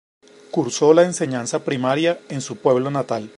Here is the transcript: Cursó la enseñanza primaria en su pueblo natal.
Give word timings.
Cursó 0.49 0.95
la 0.95 1.03
enseñanza 1.03 1.63
primaria 1.63 2.19
en 2.29 2.41
su 2.41 2.55
pueblo 2.55 2.89
natal. 2.89 3.29